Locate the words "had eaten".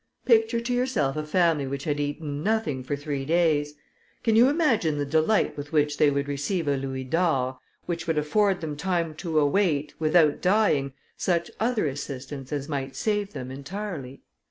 1.83-2.41